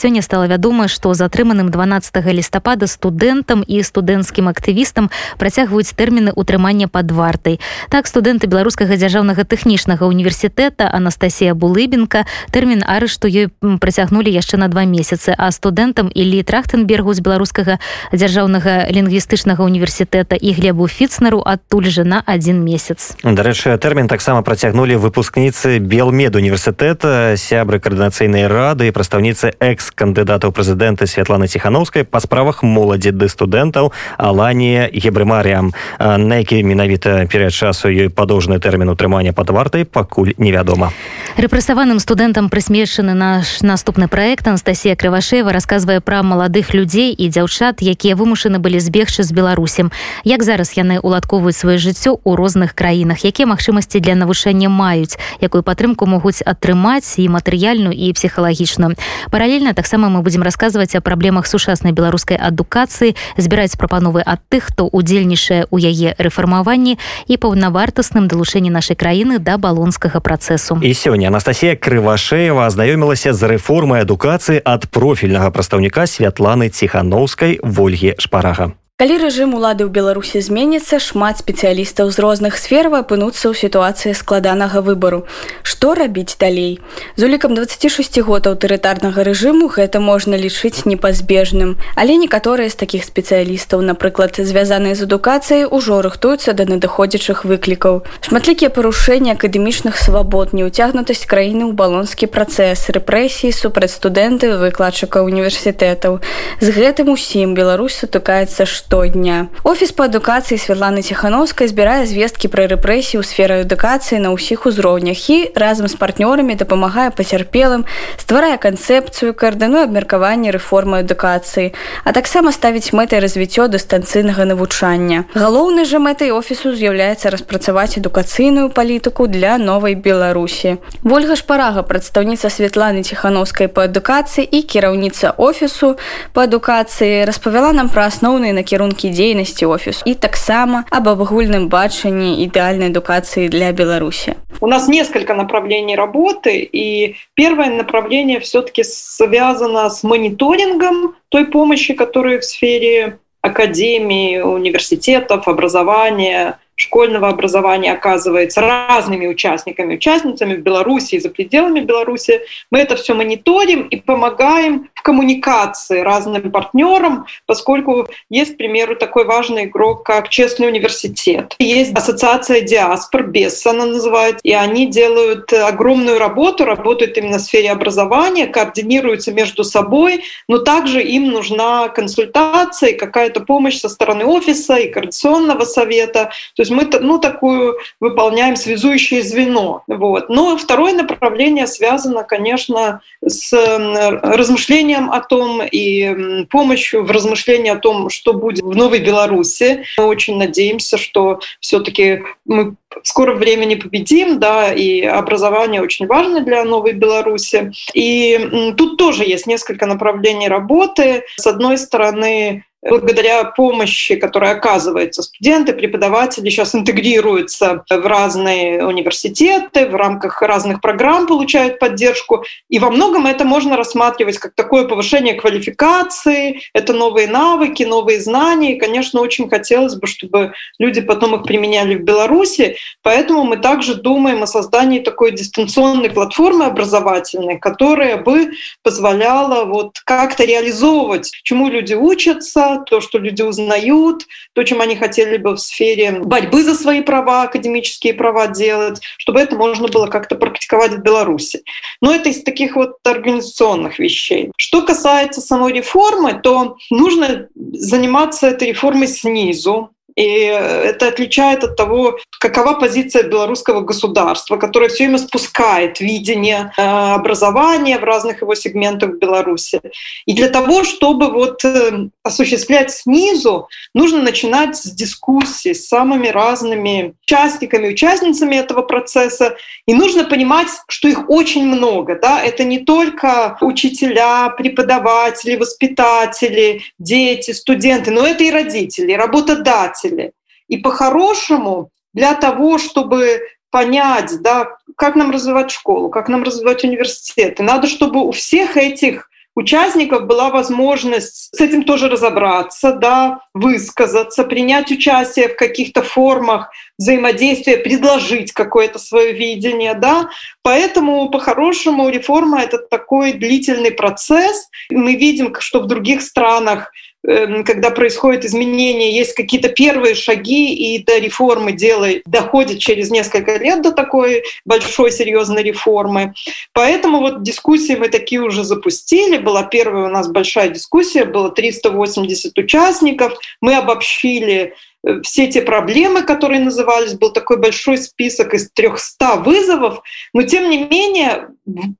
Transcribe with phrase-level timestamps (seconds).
[0.00, 7.12] Сёння стала вядома, што затрыманым 12 лістапада студэнтам і студэнцкім актывістам працягваюць тэрміны ўтрымання пад
[7.12, 7.60] вартай.
[7.92, 14.88] Так студэнты беларускага дзяржаўнага тэхнічнага універсітэта Анастасія Булыбенка тэрмін арышту ёй працягнулі яшчэ на два
[14.88, 17.76] месяцы, а студэнтам Ілі Трахтенбергу з беларускага
[18.08, 23.20] дзяржаўнага лінгвістычнага універсітэта і глебу фіцнеру адтуль жа на адзін месяц.
[23.20, 31.07] Дарэчы, тэрмін таксама працягнулі выпускніцы Белмед універсітэта, сябры каардынацыйнай рады і прадстаўніцы экс кандыдатаў прэзідэнта
[31.09, 38.09] Святланы ціхановскай па справах моладзі ды студэнтаў Аланія гебрымарыям на які менавіта перыяд часу ёй
[38.13, 40.93] падоўжны тэрмін утрымання пад вартай пакуль невядома
[41.35, 48.15] рэпрэсаваным студэнтам прысмешчаны наш наступны праект Анастасія крывашева расказвае пра маладых людзей і дзяўчат якія
[48.15, 49.91] вымушаны былі збегчы з беларусем
[50.23, 55.63] як зараз яны уладковваюць сваё жыццё ў розных краінах якія магчымасці для навучання маюць якую
[55.63, 58.95] падтрымку могуць атрымаць і матэрыяльную і псіхалагічную
[59.31, 64.87] паралельна таксама мы будзем расказваць о праблемах сучаснай беларускай адукацыі збіраць прапановы ад тых хто
[64.91, 71.79] удзельнічае ў яе рэфармаванні і паўнавартасным далучэнні нашай краіны да балонскага працэсу і сёння Анастасія
[71.79, 79.88] крывашеева азнаёмілася з рэформай адукацыі ад профільнага прадстаўніка святланы ціхановскай ольгі шпарага Калі рэжым улады
[79.88, 85.24] ў Беларусі зменіцца, шмат спецыялістаў з розных сфер апынуцца ў сітуацыі складанага выбару.
[85.64, 86.84] Што рабіць далей?
[87.16, 91.80] З улікам 26 год аўтарытарнага рэжыму гэта можна лічыць непазбежным.
[91.96, 98.04] Але некаторыя з такіх спецыялістаў, напрыклад, звязаныя з адукацыяй, ужо рыхтуюцца да надыходзячых выклікаў.
[98.20, 106.20] Шматлікія парушэнні акадэмічных свабод, неўцягнутасць краіны ў балонскі працэс, рэпрэсіі супраць студэнты выкладчыкаў універсітэтаў.
[106.60, 109.46] З гэтым усім Беларусь сутыкаецца, што штодня.
[109.62, 115.30] Офіс па адукацыі Святланы Ціхановскай збірае звесткі пра рэпрэсіі ў сферы адукацыі на ўсіх узроўнях
[115.30, 117.86] і разам з партнёрамі дапамагае пацярпелым,
[118.18, 121.70] стварае канцэпцыю, каардынуе абмеркаванне рэформы адукацыі,
[122.02, 125.30] а таксама ставіць мэтай развіццё дыстанцыйнага навучання.
[125.38, 130.82] Галоўнай жа мэтай офісу з'яўляецца распрацаваць адукацыйную палітыку для новай Беларусі.
[131.06, 135.94] Вольга шпарага прадстаўніца Святланы Ціхановскай па адукацыі і кіраўніца офісу
[136.34, 142.43] па адукацыі распавяла нам пра асноўныя накірункі кірункі дзейнасці офісу і таксама об агульным бачанні
[142.45, 144.35] ідэальной адукации для Беларуси.
[144.61, 152.39] У нас несколько направлений работы, и первое направление все-таки связано с мониторингом той помощи, которую
[152.39, 161.29] в сфере академии, университетов, образования, школьного образования оказывается разными участниками, участницами в Беларуси и за
[161.29, 162.41] пределами Беларуси.
[162.71, 169.64] Мы это все мониторим и помогаем коммуникации разным партнерам, поскольку есть, к примеру, такой важный
[169.64, 171.54] игрок, как Честный университет.
[171.58, 177.70] Есть ассоциация диаспор, БЕС она называется, и они делают огромную работу, работают именно в сфере
[177.70, 184.88] образования, координируются между собой, но также им нужна консультация, какая-то помощь со стороны офиса и
[184.88, 186.30] координационного совета.
[186.54, 189.82] То есть мы ну, такую выполняем связующее звено.
[189.86, 190.28] Вот.
[190.28, 198.10] Но второе направление связано, конечно, с размышлением о том и помощью в размышлении о том,
[198.10, 199.84] что будет в Новой Беларуси.
[199.98, 206.40] Мы очень надеемся, что все-таки мы в скором времени победим, да, и образование очень важно
[206.40, 207.72] для Новой Беларуси.
[207.94, 211.24] И тут тоже есть несколько направлений работы.
[211.36, 219.94] С одной стороны, благодаря помощи, которая оказывается студенты, преподаватели сейчас интегрируются в разные университеты, в
[219.94, 222.44] рамках разных программ получают поддержку.
[222.68, 228.76] И во многом это можно рассматривать как такое повышение квалификации, это новые навыки, новые знания.
[228.76, 232.76] И, конечно, очень хотелось бы, чтобы люди потом их применяли в Беларуси.
[233.02, 238.52] Поэтому мы также думаем о создании такой дистанционной платформы образовательной, которая бы
[238.82, 245.36] позволяла вот как-то реализовывать, чему люди учатся, то, что люди узнают, то, чем они хотели
[245.36, 250.36] бы в сфере борьбы за свои права, академические права делать, чтобы это можно было как-то
[250.36, 251.62] практиковать в Беларуси.
[252.00, 254.50] Но это из таких вот организационных вещей.
[254.56, 259.90] Что касается самой реформы, то нужно заниматься этой реформой снизу,
[260.20, 266.82] и это отличает от того, какова позиция белорусского государства, которое все время спускает видение э,
[266.82, 269.80] образования в разных его сегментах в Беларуси.
[270.26, 277.14] И для того, чтобы вот э, осуществлять снизу, нужно начинать с дискуссии с самыми разными
[277.26, 279.56] участниками, участницами этого процесса.
[279.86, 282.18] И нужно понимать, что их очень много.
[282.20, 282.42] Да?
[282.42, 290.32] Это не только учителя, преподаватели, воспитатели, дети, студенты, но это и родители, и работодатели работодатели.
[290.68, 293.40] И по-хорошему, для того, чтобы
[293.70, 299.28] понять, да, как нам развивать школу, как нам развивать университеты, надо, чтобы у всех этих
[299.56, 307.76] участников была возможность с этим тоже разобраться, да, высказаться, принять участие в каких-то формах взаимодействия,
[307.76, 310.30] предложить какое-то свое видение, да.
[310.62, 314.68] Поэтому, по-хорошему, реформа— это такой длительный процесс.
[314.90, 321.18] Мы видим, что в других странах когда происходит изменение, есть какие-то первые шаги, и до
[321.18, 326.34] реформы дело доходит через несколько лет до такой большой серьезной реформы.
[326.72, 329.38] Поэтому вот дискуссии мы такие уже запустили.
[329.38, 333.34] Была первая у нас большая дискуссия, было 380 участников.
[333.60, 334.74] Мы обобщили
[335.06, 340.02] Э, все те проблемы, которые назывались, был такой большой список из 300 вызовов,
[340.32, 341.48] но тем не менее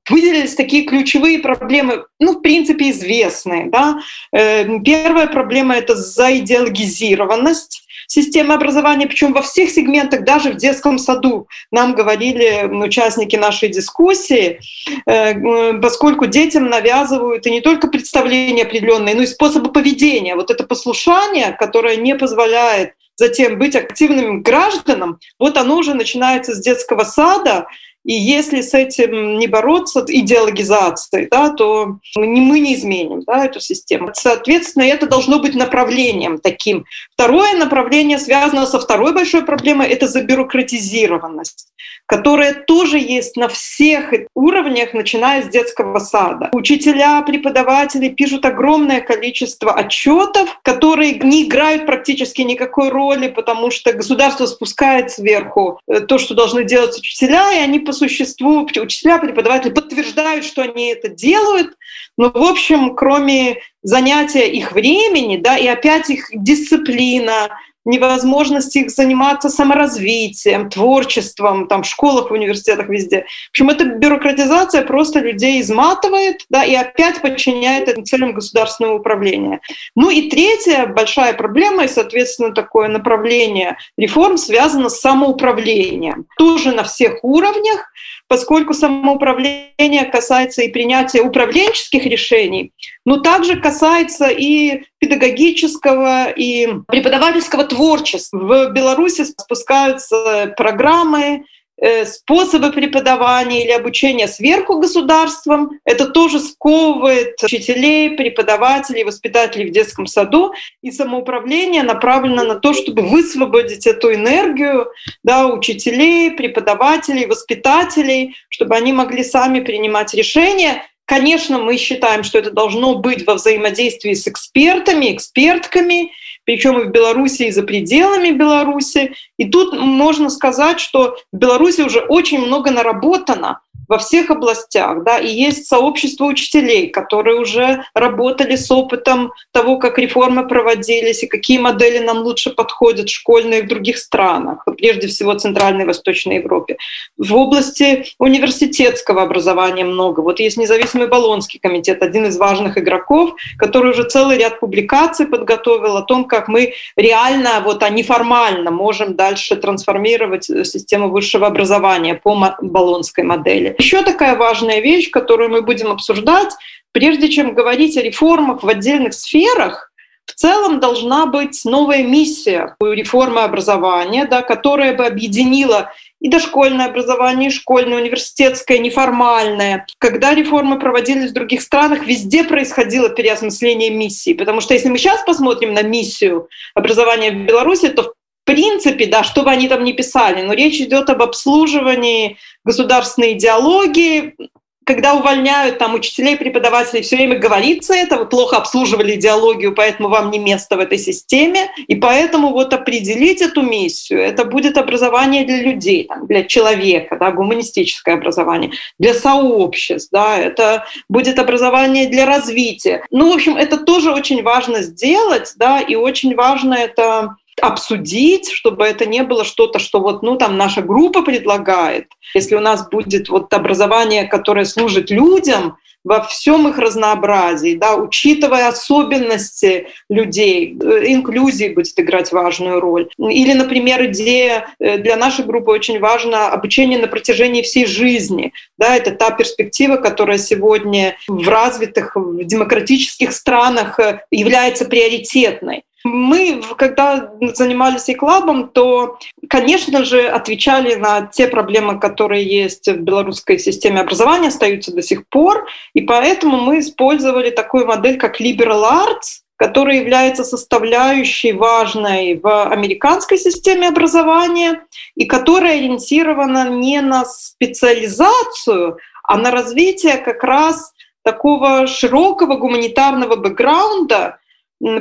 [0.09, 3.69] выделились такие ключевые проблемы, ну, в принципе, известные.
[3.69, 3.99] Да?
[4.31, 11.47] Э, первая проблема— это заидеологизированность системы образования, причем во всех сегментах, даже в детском саду.
[11.71, 14.59] Нам говорили участники нашей дискуссии,
[15.05, 20.35] э, поскольку детям навязывают и не только представления определенные, но и способы поведения.
[20.35, 26.59] Вот это послушание, которое не позволяет затем быть активным гражданам, вот оно уже начинается с
[26.59, 27.67] детского сада,
[28.03, 34.11] и если с этим не бороться, идеологизацией, да, то мы не изменим да, эту систему.
[34.13, 36.85] Соответственно, это должно быть направлением таким.
[37.13, 41.67] Второе направление связано со второй большой проблемой— это забюрократизированность
[42.11, 46.49] которая тоже есть на всех уровнях, начиная с детского сада.
[46.51, 54.45] Учителя, преподаватели пишут огромное количество отчетов, которые не играют практически никакой роли, потому что государство
[54.45, 60.45] спускает сверху э, то, что должны делать учителя, и они по существу, учителя, преподаватели подтверждают,
[60.45, 61.75] что они это делают,
[62.17, 67.49] но, в общем, кроме занятия их времени, да, и опять их дисциплина,
[67.85, 73.25] невозможность их заниматься саморазвитием, творчеством, там, в школах, в университетах, везде.
[73.47, 79.61] В общем, эта бюрократизация просто людей изматывает да, и опять подчиняет этим целям государственного управления.
[79.95, 86.25] Ну и третья большая проблема, и, соответственно, такое направление реформ связано с самоуправлением.
[86.37, 87.91] Тоже на всех уровнях,
[88.27, 92.71] поскольку самоуправление касается и принятия управленческих решений,
[93.05, 98.37] но также касается и педагогического и преподавательского творчества.
[98.37, 101.45] В Беларуси спускаются программы,
[101.83, 105.79] э, способы преподавания или обучения сверху государством.
[105.83, 110.53] Это тоже сковывает учителей, преподавателей, воспитателей в детском саду.
[110.83, 114.91] И самоуправление направлено на то, чтобы высвободить эту энергию
[115.23, 122.51] да, учителей, преподавателей, воспитателей, чтобы они могли сами принимать решения Конечно, мы считаем, что это
[122.51, 126.13] должно быть во взаимодействии с экспертами, экспертками,
[126.45, 129.13] причем и в Беларуси, и за пределами Беларуси.
[129.35, 133.59] И тут можно сказать, что в Беларуси уже очень много наработано
[133.91, 139.99] во всех областях, да, и есть сообщество учителей, которые уже работали с опытом того, как
[139.99, 145.83] реформы проводились и какие модели нам лучше подходят, школьные в других странах, прежде всего Центральной
[145.83, 146.77] и Восточной Европе.
[147.17, 150.21] В области университетского образования много.
[150.21, 155.97] Вот есть независимый Болонский комитет, один из важных игроков, который уже целый ряд публикаций подготовил
[155.97, 162.55] о том, как мы реально, вот, а неформально можем дальше трансформировать систему высшего образования по
[162.61, 163.75] Болонской модели.
[163.81, 166.53] Еще такая важная вещь, которую мы будем обсуждать,
[166.91, 169.91] прежде чем говорить о реформах в отдельных сферах,
[170.27, 177.49] в целом должна быть новая миссия реформы образования, да, которая бы объединила и дошкольное образование,
[177.49, 179.87] и школьное, университетское, неформальное.
[179.97, 184.35] Когда реформы проводились в других странах, везде происходило переосмысление миссии.
[184.35, 188.13] Потому что если мы сейчас посмотрим на миссию образования в Беларуси, то
[188.45, 194.35] принципе, да, что бы они там ни писали, но речь идет об обслуживании государственной идеологии,
[194.83, 200.31] когда увольняют там учителей, преподавателей, все время говорится это, вы плохо обслуживали идеологию, поэтому вам
[200.31, 205.61] не место в этой системе, и поэтому вот определить эту миссию, это будет образование для
[205.61, 213.05] людей, там, для человека, да, гуманистическое образование, для сообществ, да, это будет образование для развития.
[213.11, 218.85] Ну, в общем, это тоже очень важно сделать, да, и очень важно это обсудить, чтобы
[218.85, 222.07] это не было что-то, что вот, ну, там наша группа предлагает.
[222.33, 228.67] Если у нас будет вот образование, которое служит людям, во всем их разнообразии, да, учитывая
[228.67, 233.09] особенности людей, э, инклюзия будет играть важную роль.
[233.19, 238.51] Или, например, идея э, для нашей группы очень важно обучение на протяжении всей жизни.
[238.77, 245.83] Да, это та перспектива, которая сегодня в развитых, в демократических странах э, является приоритетной.
[246.03, 249.17] Мы, когда занимались и клабом, то,
[249.49, 255.27] конечно же, отвечали на те проблемы, которые есть в белорусской системе образования, остаются до сих
[255.27, 255.67] пор.
[255.93, 263.37] И поэтому мы использовали такую модель, как liberal arts, которая является составляющей важной в американской
[263.37, 264.81] системе образования
[265.15, 270.93] и которая ориентирована не на специализацию, а на развитие как раз
[271.23, 274.39] такого широкого гуманитарного бэкграунда,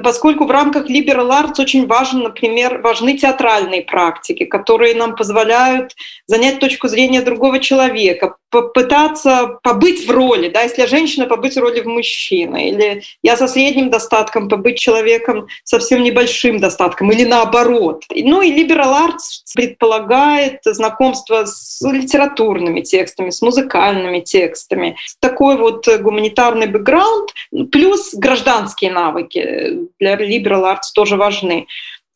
[0.02, 5.94] поскольку в рамках liberal arts очень важен, например, важны театральные практики, которые нам позволяют
[6.26, 11.60] занять точку зрения другого человека, попытаться побыть в роли, да, если я женщина, побыть в
[11.60, 18.04] роли в мужчины, или я со средним достатком, побыть человеком совсем небольшим достатком, или наоборот.
[18.10, 26.66] Ну и liberal arts предполагает знакомство с литературными текстами, с музыкальными текстами, такой вот гуманитарный
[26.66, 27.30] бэкграунд,
[27.70, 31.66] плюс гражданские навыки для liberal arts тоже важны.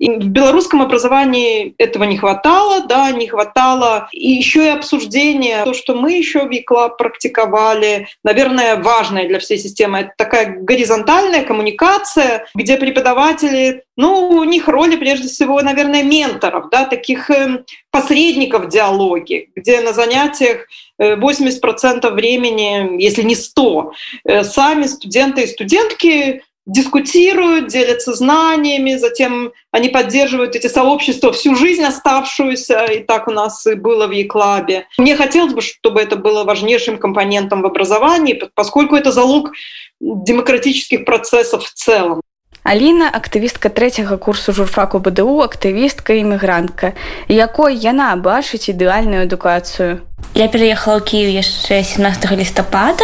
[0.04, 4.06] И в белорусском образовании этого не хватало, да, не хватало.
[4.12, 9.56] И еще и обсуждение, то, что мы еще в ЕКЛА практиковали, наверное, важное для всей
[9.56, 10.00] системы.
[10.00, 16.84] Это такая горизонтальная коммуникация, где преподаватели, ну, у них роли прежде всего, наверное, менторов, да,
[16.84, 20.66] таких эм, посредников в диалоге, где на занятиях
[21.00, 23.92] 80% э, времени, если не 100,
[24.26, 31.83] э, сами студенты и студентки дискутируют, делятся знаниями, затем они поддерживают эти сообщества всю жизнь
[31.83, 34.85] оставшуюся, и так у нас и было в Еклабе.
[34.97, 39.51] Мне хотелось бы, чтобы это было важнейшим компонентом в образовании, поскольку это залог
[39.99, 42.21] демократических процессов в целом.
[42.63, 46.91] Аліна актывістка трэцяга курсу журфаку БДУ актывістка імігрантка
[47.27, 50.03] якой яна бачыць ідэальную адукацыю
[50.35, 53.03] Я пераехала ў Кію яшчэ 17 лістапада.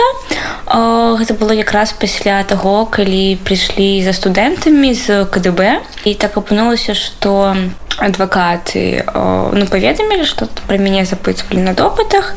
[1.19, 7.55] Гэта было якраз пасля таго, калі прыйшлі за студэнтамі з КДБ і так апынулася, што
[7.97, 9.03] адвакаты
[9.55, 12.35] ну, паведамілі, што пра мяне запытвалі на допытах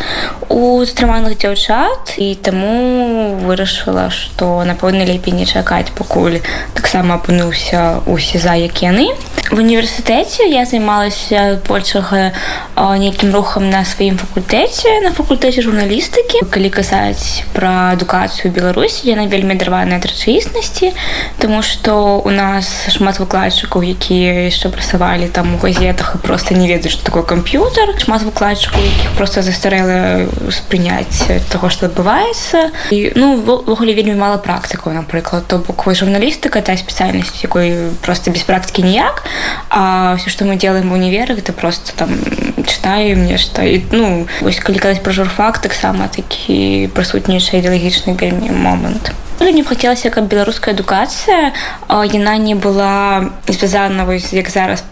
[0.48, 6.38] у затрыманых дзяўчат і таму вырашыла, што напэўна лепей не чакаць, пакуль
[6.78, 9.10] таксама апынуўся ў сеза як яны.
[9.50, 12.30] В універсітэце я займалася большага
[12.76, 14.71] нейкім рухам на сваім факультэце
[15.04, 20.96] на факультэце журналістыкі калі казаць пра адукацыю беларусі яна вельмі дарваная ад рэчаіснасці
[21.36, 26.64] тому что у нас шмат выкладчыкаў якія яшчэ працавалі там у газетах і просто не
[26.64, 33.36] ведаюць что такое камп'ютар шмат выкладчыкаў якіх просто застарэла спрыняць того что адбываецца і ну
[33.36, 39.28] ввогуле вельмі мала практыкаў напрыклад то бок журналістыка та спецыяльнасць якой просто без практыкі ніяк
[39.68, 42.16] а все что мы делаем в універах это просто там
[42.64, 49.11] читаем нешта і ну вось калі казаць пра журфак таксама такі прысутнейшы ідэалагічны вельмі момант
[49.39, 51.51] мне хацелася каб беларуская адукацыя
[51.89, 54.83] яна не была звязана вось як зараз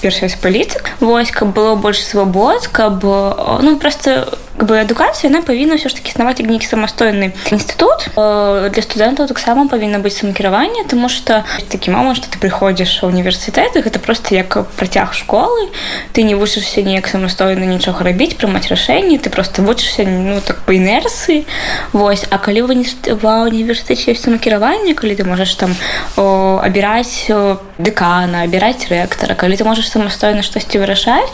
[0.00, 4.26] першая з палітык вось каб было больш свабод каб ну просто
[4.60, 9.66] бы адукацыя яна павінна ўсё ж таки існаваць як нейкі самастойны інстытут для студэнтаў таксама
[9.72, 14.68] павінна быць самакіраванне тому что такі момант что ты прыходзіш у універсітэты гэта просто як
[14.76, 15.68] працяг школы.
[16.12, 20.72] Ты не вучышся неяк самастойна нічога рабіць прымаць рашэнні ты просто вучышся ну так по
[20.72, 21.46] інерцыі
[21.92, 22.86] Вось а калі вы не
[23.16, 25.72] ва універсітэце ёсць самакіраванне калі ты можаш там
[26.16, 27.32] о, абіраць
[27.80, 31.32] дэкана абіраць рэктара калі ты можаш самастойна штосьці вырашаць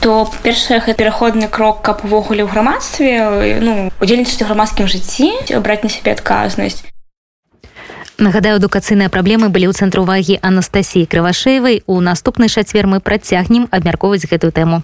[0.00, 5.82] то першае пераходны крок каб увогуле ў грамад грамадстве ну удзельнічаць у грамадскім жыцці браць
[5.82, 6.86] на сябе адказнасць
[8.22, 14.30] нагадаю адукацыйныя праблемы былі ў цэнтру увагі анастасіі крывашеевай у наступны чацвер мы працягнем абмяркоўваць
[14.30, 14.78] гэтую тэму